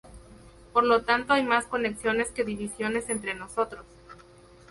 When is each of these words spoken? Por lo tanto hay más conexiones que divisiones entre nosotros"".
Por 0.73 0.83
lo 0.83 1.03
tanto 1.03 1.33
hay 1.33 1.43
más 1.43 1.65
conexiones 1.67 2.29
que 2.31 2.43
divisiones 2.43 3.07
entre 3.11 3.35
nosotros"". 3.35 3.85